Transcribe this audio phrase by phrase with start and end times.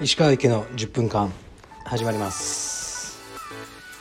[0.00, 1.32] 石川行の10分間
[1.84, 3.18] 始まります。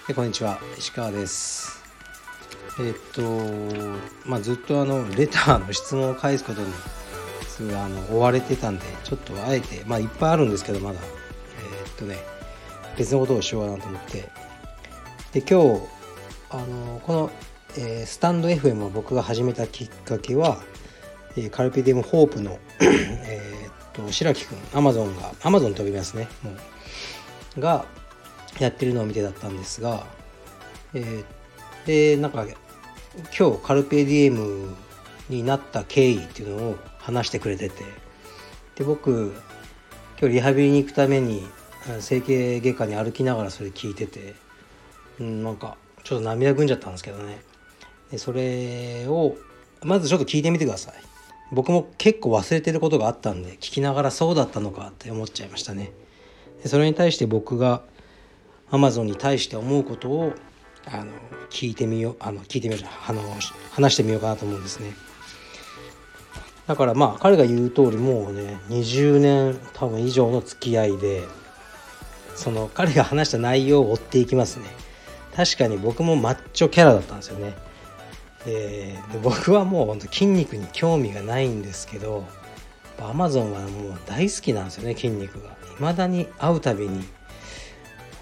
[0.07, 1.83] でこんにちは石川です。
[2.79, 3.21] えっと
[4.25, 6.71] まあずっとあのレターの質問を返すことに
[7.47, 10.99] すごいあの追われてたんでちょっとあえてまあいっぱいあるんですけどまだ。
[10.99, 12.17] えっとね
[12.95, 14.29] 別のことをしようかなと思って。
[15.33, 15.81] で今日
[16.51, 17.31] あのこの、
[17.77, 20.61] えー、スタンド FM を僕が始めたきっかけは、
[21.35, 26.29] えー、カルピディムホープの えっと白木君アマゾンがアマゾン飛びますね。
[26.43, 26.51] も
[27.57, 27.59] う。
[27.59, 27.85] が
[28.59, 30.05] やってるのを見てだったんですが、
[30.93, 32.45] えー、でなんか
[33.37, 34.73] 今日カルペディエム
[35.29, 37.83] になった経緯っていうのを話してくれてて。
[38.75, 39.33] で僕
[40.19, 41.45] 今日リハビリに行くために
[41.99, 44.35] 整形外科に歩きながらそれ聞いてて、
[45.19, 47.41] うん、なんかちょっと涙ぐんじゃったんですけどね。
[48.17, 49.35] それを
[49.83, 50.93] まずちょっと聞いてみてください。
[51.51, 55.91] 僕も結構忘れてることがあったんで聞きながらそうだったのかって思っちゃいましたね。
[56.65, 57.83] それに対して僕が
[58.71, 60.33] Amazon に対して思うことを
[60.87, 61.11] あの
[61.49, 63.21] 聞いてみようあの聞いてみようあの
[63.71, 64.93] 話してみようかなと思うんですね。
[66.67, 71.23] だからまあ彼が言う通りもうね20年多分以上の付き合いで
[72.35, 74.65] その彼が話した内容を追っていきますね。
[75.35, 77.53] 確かに僕もマッチョキャラだったんですよね。
[78.45, 82.25] で僕はもうほんと筋肉に興味がないんですけど
[83.01, 85.49] アマゾンはもう大好きなんですよね筋肉が。
[85.49, 87.03] いまだに会うたびに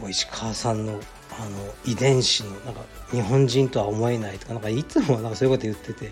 [0.09, 0.99] 石川さんの
[1.39, 6.11] あの遺伝子のなんか日本人とは思えないとかなんかいつもなんかそういうこと言ってて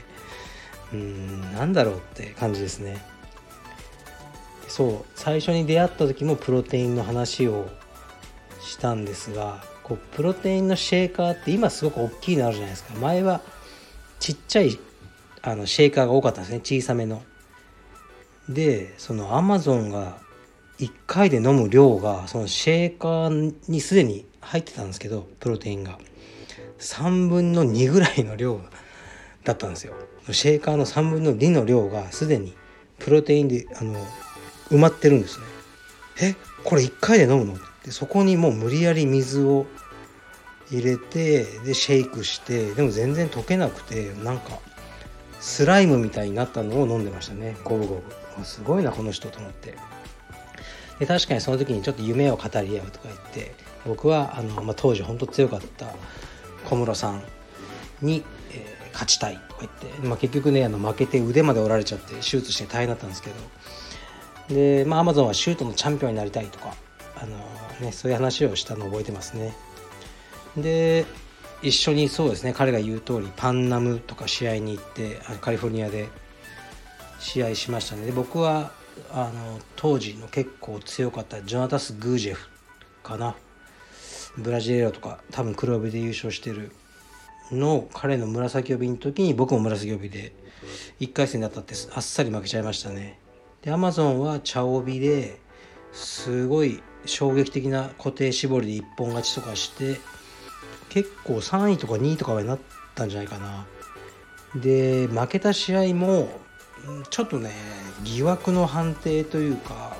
[0.93, 3.03] うんなんだろうって感じですね。
[4.67, 7.69] そう最初に出会った時もプロテインの話を
[8.61, 12.93] したんですがこうプロテインのシェーカーって今すごく大きいのあるじゃないですか。
[12.95, 13.41] 前は
[14.21, 14.79] ちっちゃい
[15.41, 16.59] あのシェーカーが多かったんですね。
[16.59, 17.21] 小さめの。
[18.47, 20.17] でそのアマゾンが
[20.79, 25.99] 1回で飲む量がそのシェーカーにすでに入ってたんですけどプロテインが。
[26.79, 28.59] 3分の2ぐらいの量
[29.43, 29.93] だったんですよ。
[30.31, 32.55] シェーカーの3分の2の量がすでに
[32.97, 34.03] プロテインであの
[34.69, 35.45] 埋まってるんですね。
[36.21, 37.53] えこれ1回で飲むの？
[37.53, 39.65] ってそこにもう無理やり水を
[40.71, 44.59] 入れてでシェイクしてでも全然溶けなくてなんか
[45.39, 48.03] スライムみたいになったのを飲んでましたねゴブゴ
[48.37, 48.45] ブ。
[48.45, 49.75] すごいなこの人と思って。
[50.99, 53.55] で確かにその時にちょっと夢を語り合うとか言って
[53.85, 55.87] 僕はあの、まあ、当時本当強かった
[56.65, 57.23] 小室さん
[58.03, 63.35] に、えー、勝ちたいとか言って、まあ、結局ねあの負けて腕まで折られちゃって手術して大変だったんですけど。
[64.49, 66.75] でまあアマゾンはシュートのチャンピオンになりたいとか
[67.15, 67.37] あの、
[67.79, 69.55] ね、そういう話をしたのを覚えてますね。
[70.57, 71.05] で
[71.61, 76.09] 一緒にそうですね彼が言う通りパンナムとか試合に行ってカリフォルニアで
[77.19, 78.05] 試合しましたね。
[78.05, 78.71] で僕は
[79.11, 82.49] あの当時の結構強かったジョナタス・グージェフ
[83.03, 83.35] かな。
[84.37, 86.71] ブラジレロとか多分黒帯で優勝してる。
[87.51, 90.33] の彼の紫帯の時に僕も紫帯で
[90.99, 93.19] 1回戦だったってあっさり負けちゃいましたね。
[93.61, 95.39] でアマゾンは茶帯で
[95.91, 99.99] すごい衝撃的な固定絞りで一本勝ちとかして
[100.91, 102.59] 結構3位とか2位とかはなっ
[102.95, 103.65] たんじゃないかな。
[104.55, 106.27] で負けた試合も
[107.09, 107.51] ちょっとね
[108.03, 109.95] 疑惑の判定というか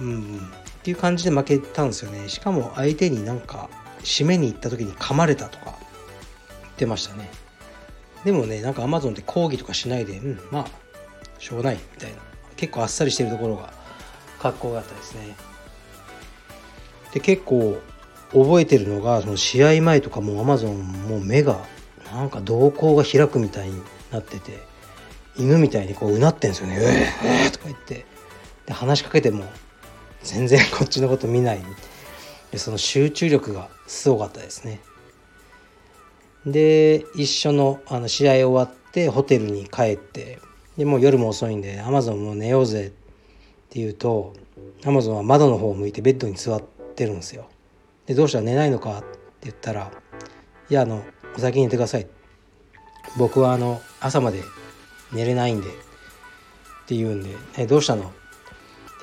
[0.00, 2.28] うんっていう感じで負けたんですよね。
[2.28, 3.70] しかも相手になんか
[4.02, 7.30] 締めに行った時に噛まれたとか言ってましたね。
[8.24, 10.66] でもねなんかアマゾンって抗議とかしないでうんまあ
[11.38, 12.18] しょうがないみたいな。
[12.56, 13.72] 結構あっさりしてるところが
[14.40, 15.36] かっこよかったですね。
[17.12, 17.80] で結構
[18.32, 21.58] 覚えてるのがその試合前とかもアマゾンもう目が
[22.12, 24.58] なんか瞳孔が開くみたいになってて
[25.36, 27.08] 犬みたいにこううなってんですよね「うえ
[27.44, 28.06] えー、とか言って。
[28.66, 29.44] で話しかけても
[30.22, 31.60] 全然こっちのこと見ない。
[32.52, 34.80] でその集中力がすごかったですね。
[36.46, 40.38] で一緒のあの試合終わってホテルに帰って
[40.76, 42.90] でもう夜も遅いんでアマゾンもう寝ようぜっ
[43.68, 44.34] て言うと
[44.84, 46.62] アマゾンは窓の方を向いてベッドに座っ
[46.94, 47.48] てるんですよ。
[48.10, 49.06] でどうしたら寝ないのかって
[49.42, 49.92] 言ったら
[50.68, 51.04] 「いやあの
[51.36, 52.08] お先に寝てください」
[53.16, 54.42] 僕はあの朝まで
[55.12, 55.72] 寝れないんでっ
[56.86, 58.12] て言うんで「えどうしたの?」って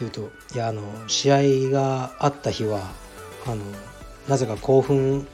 [0.01, 2.81] 言うと「いやあの試合があった日は
[3.45, 3.63] あの
[4.27, 5.25] なぜか興奮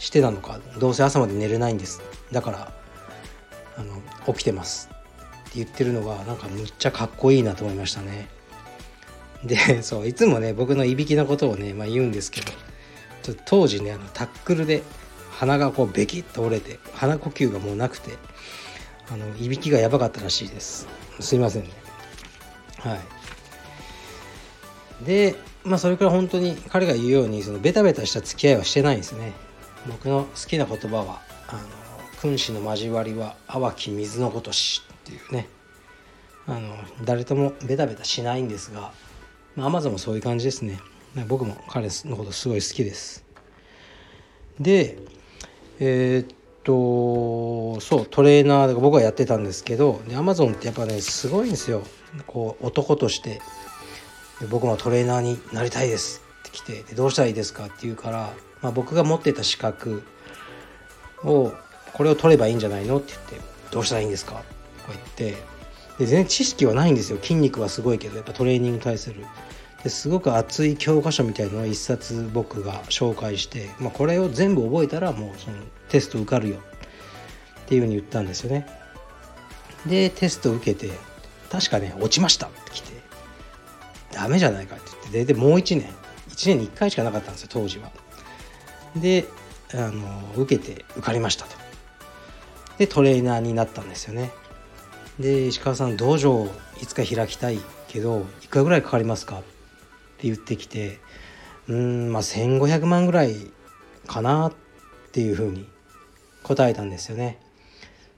[0.00, 2.02] してなのかどうせ朝まで寝れないんです
[2.32, 2.72] だから
[3.76, 4.02] あの
[4.34, 4.94] 起きてます」っ
[5.44, 8.28] て言ってるのがなんかむっちゃかっこいいなと思いましたね。
[9.44, 12.50] でそういつもね僕のいびきのことをね、まあ、言うんですけど
[13.46, 14.82] 当時ねあのタックルで
[15.30, 18.12] 鼻がこうベキッと折れて鼻呼吸がもうなくて
[19.10, 20.86] あのいびきがやばかったらしいです。
[21.18, 21.70] すいませんね。
[22.78, 23.00] はい。
[25.04, 25.34] で
[25.64, 29.32] まあそれくらい本当に彼が言うようにそのベタベタした付き合いはしてないんですね。
[29.88, 31.60] 僕の好きな言葉はあの
[32.20, 35.48] 君子の交わりは淡き水のごとしっていうね。
[36.46, 38.92] あの誰ともベタベタしないんですが、
[39.56, 40.80] まあ、アマゾンもそういう感じですね。
[41.28, 43.24] 僕も彼のことすごい好きです。
[44.58, 44.98] で
[45.78, 51.82] えー、っとそうトレーナー僕はやってたんですけどでアマゾンってやっぱねすごいんですよ。
[52.26, 53.40] こう男として。
[54.48, 60.02] 僕もトレーナーになりたいですって来てでどうしたらいいですかって言うから、まあ、僕が持ってた資格
[61.22, 61.52] を
[61.92, 64.44] これを取ればいいんじゃないのって言ってどうしたらいいんですかとか
[64.88, 65.32] 言って
[65.98, 67.18] で全然知識はないんですよ。
[67.20, 69.26] 筋肉はすごいけどやっぱトレーニングに対する。
[69.84, 75.56] ですごく熱い教科書みたいのを一冊僕が紹介して、まあ、これを全部覚えたらもうその
[75.88, 78.66] テスト受かるよっていうふうに言ったんですよね。
[79.86, 80.92] でテスト受けて
[81.50, 82.92] 確かね落ちましたって来て
[84.12, 85.88] ダメじゃないかって言ってでもう1年
[86.28, 87.90] 1年に1回しかなかったんですよ当時は。
[88.94, 89.26] で
[89.72, 91.56] あの受けて受かりましたと。
[92.76, 94.30] でトレーナーになったんですよね。
[95.18, 96.48] で石川さん道場
[96.82, 99.42] いつか開きたいけどいくらぐらいかかりますか？
[100.28, 100.98] 言ってきて
[101.68, 103.36] うんまあ1500万ぐらい
[104.06, 104.52] かなっ
[105.12, 105.66] ていうふうに
[106.42, 107.38] 答えたんですよね。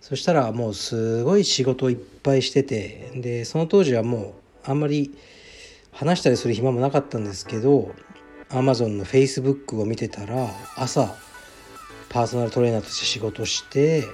[0.00, 4.34] そしたらもうすごい仕事いっぱいしててでその当時はも
[4.66, 5.16] うあんまり
[5.92, 7.94] 話したりする暇もなかったんですけど
[8.48, 11.14] Amazon の Facebook を見てたら朝
[12.08, 14.04] パーソナルトレーナーとして仕事して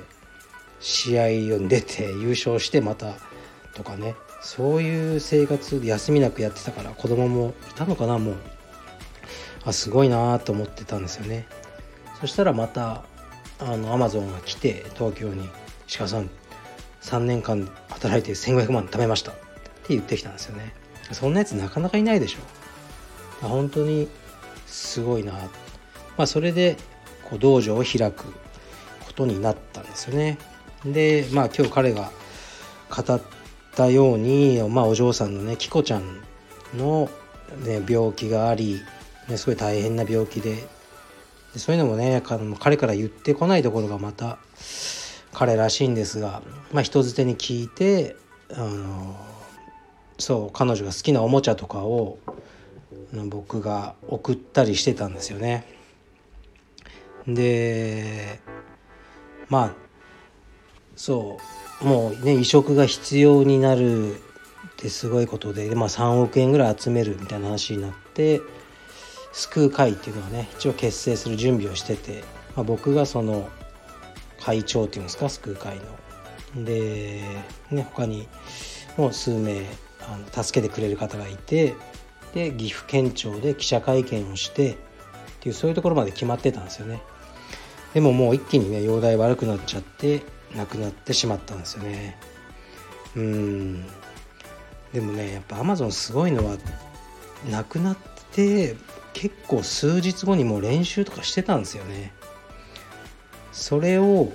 [0.81, 3.15] 試合に出て優勝してまた
[3.75, 4.15] とかね。
[4.41, 8.35] そういう生活で休みなくやってたから子供もいたのかなもう。
[9.65, 11.47] あすごいなと思ってたんですよね。
[12.21, 13.05] そしたらまた
[13.59, 15.49] あのアマゾンが来て東京に
[15.87, 16.31] 「石川さん
[17.03, 19.41] 3年間働いて1500万貯めました」って
[19.91, 20.75] 言ってきたんですよね。
[21.13, 23.47] そんなやつなかなかいないでしょ。
[23.47, 24.09] 本当に
[24.67, 25.33] すごいな
[26.17, 26.77] まあそれで
[27.29, 28.25] こう道場を開く
[29.07, 30.39] ことになったんですよね。
[30.85, 32.11] でまあ今日彼が
[32.91, 33.21] 語っ
[33.79, 36.21] たように、まあ、お嬢さんのねキコちゃん
[36.77, 37.09] の、
[37.65, 38.83] ね、病気があり、
[39.29, 40.67] ね、すごい大変な病気で
[41.53, 42.21] でそういうのもね
[42.59, 44.39] 彼から言ってこないところがまた
[45.33, 46.43] 彼らしいんですが、
[46.73, 48.17] まあ、人づてに聞いて
[48.53, 49.17] あの
[50.19, 52.19] そう彼女が好きなおもちゃとかを
[53.29, 55.65] 僕が送ったりしてたんですよね。
[57.29, 58.41] で
[59.49, 59.73] まあ
[60.97, 64.19] そうもうね移植が必要になるっ
[64.77, 68.41] てすごいことで、まあ、3億円ぐらい集めるみたいな話になって
[69.33, 72.25] 救う会っていうのはね一応結成する準備をしてて、
[72.57, 73.49] まあ、僕がその
[74.41, 75.77] 会長っていうんですか救う会
[76.55, 76.65] の。
[76.65, 77.23] で、
[77.71, 78.27] ね、他に
[78.97, 79.67] もう数名
[80.01, 81.75] あの助けてくれる方がいて
[82.35, 84.77] で岐阜県庁で記者会見をしてっ
[85.41, 87.03] ていうそういうところまで決まってたんですよね。
[87.95, 90.23] でももう一気にね容体悪くなっちゃって
[90.57, 92.17] 亡くなってしまったんですよね。
[93.17, 93.85] うん。
[94.93, 96.57] でもねやっぱアマゾンすごいのは
[97.51, 97.97] 亡くなっ
[98.33, 98.77] て
[99.13, 102.13] 結構数日後にもう練習とかしてたんですよね。
[103.53, 104.33] それを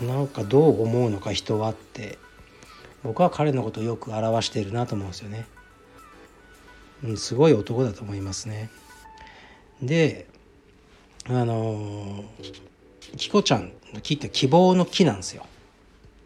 [0.00, 2.18] なんかどう思うのか人はって
[3.02, 5.46] 僕は彼のことをよく表しているなと思うんですよね、
[7.04, 8.70] うん、すごい男だと思いますね。
[9.82, 10.26] で
[11.26, 12.24] あのー、
[13.16, 15.46] キコちゃんの木って希望の木なんですよ。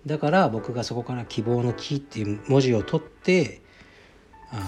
[0.06, 3.62] だから僕がそこから希望の木っていう文字を取って
[4.50, 4.62] あの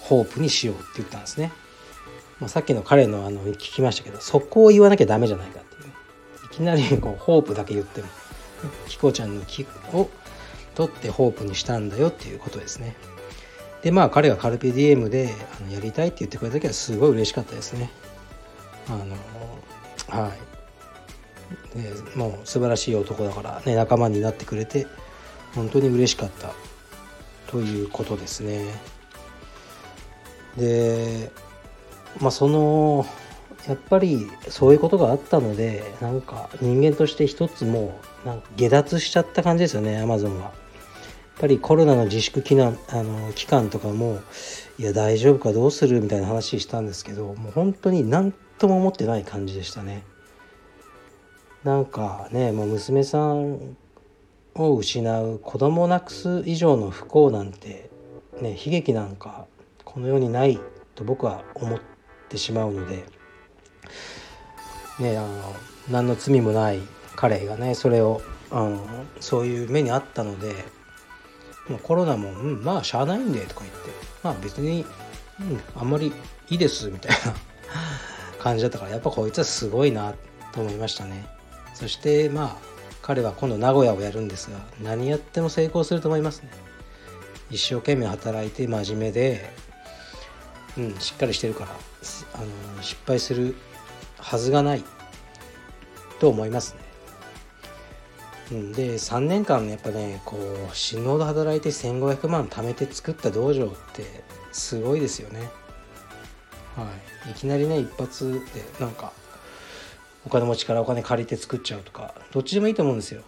[0.00, 1.52] ホープにしようって言ったんですね、
[2.38, 5.90] まあ、さっきの彼のあの聞きましたけどそこを言わなきゃダメじゃないかっていう、
[6.46, 8.08] いきなりこうホープだけ言っても
[8.86, 10.08] キコちゃんの木を
[10.76, 12.94] 取ってホープにしたんだよっていうことですね。
[13.82, 17.90] でまあ彼がカルピディエムであのやりたいって言ってくれた時はすごい嬉しかったですね。
[18.88, 18.92] あ
[20.12, 20.55] のはい。
[21.74, 24.86] ね、もう素晴らしい男だから、ね、仲間になってくれて
[25.54, 26.52] 本当に嬉しかった
[27.46, 28.64] ということですね。
[30.56, 31.30] で
[32.20, 33.06] まあその
[33.66, 40.44] やっぱりそういうことがあったのでなんか人間として一つもうなんか下脱しちゃった感じですよねアマゾンは。
[40.44, 40.52] やっ
[41.42, 44.20] ぱりコロナの自粛期間あの期間とかも
[44.78, 50.04] いや大丈夫かどうするみたいな話したんですけどもう本当に何とも思ってない感じでしたね。
[51.66, 53.76] なんかねもう娘さん
[54.54, 57.90] を失う子供を亡くす以上の不幸なんて
[58.40, 59.46] ね悲劇なんか
[59.84, 60.60] この世にない
[60.94, 61.80] と僕は思っ
[62.28, 63.04] てしまうので
[65.00, 65.56] ねあの
[65.90, 66.80] 何の罪もない
[67.16, 68.86] 彼がねそれをあの
[69.18, 70.54] そういう目にあったので
[71.68, 73.90] もうコロナも、うん、まあしゃあないんでとか言って
[74.22, 74.86] まあ別に、
[75.40, 76.12] うん、あんまり
[76.48, 77.34] いいですみたいな
[78.38, 80.14] 感じだったからやっぱこいつはすごいな
[80.52, 81.26] と思いましたね。
[81.76, 82.56] そしてまあ
[83.02, 86.50] 彼は今度名古屋をやるんですが何やっても成功すると思いますね。
[87.50, 89.50] 一生懸命働いて真面目で
[90.78, 91.70] うんしっかりしてるから
[92.34, 92.38] あ
[92.76, 93.54] の失敗する
[94.18, 94.82] はずがない
[96.18, 96.74] と思います
[98.50, 100.38] ね、で3年間ねやっぱねこ
[100.72, 105.50] う死ぬほど働いて1500万貯めて作った道場ってすごいですよね。
[106.74, 106.90] は
[107.28, 107.30] い。
[107.32, 109.12] いきなりね一発でなんか
[110.26, 113.22] お金持ちからお金借りて作っちゃうとかどっちでもいいと思うんですよ。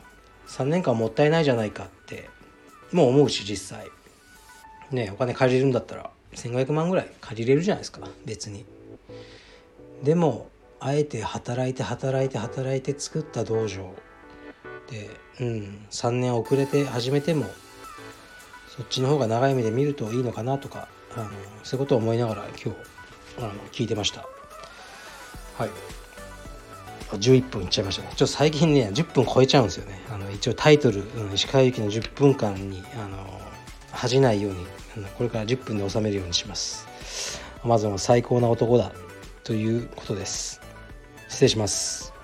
[0.48, 2.28] 3年間もったいないじゃないかって
[2.92, 3.88] もう思うし実際。
[4.90, 8.66] ねお金借りるんだったら1500万ぐらい借りれるじゃないですか別に。
[10.02, 10.48] でも
[10.80, 13.94] あえて働いて働いて働いて作った道場
[14.90, 17.46] で、うん、3年遅れて始めても
[18.68, 21.30] そっちの方が長い目で見るといいのかなとかあの
[21.62, 22.76] そういうことを思いながら今日
[23.38, 24.26] あの聞いてました。
[25.56, 25.97] はい。
[27.12, 28.08] 11分いっちゃいましたね。
[28.10, 30.00] ちょっと最近ね10分超えちゃうんですよね。
[30.10, 33.40] あの一応タイトル「石川由紀の10分間に」あの
[33.90, 34.66] 恥じないように
[35.16, 36.86] これから10分で収めるようにします。
[37.64, 38.92] アマゾンは最高な男だ
[39.44, 40.60] ということです。
[41.28, 42.17] 失礼します。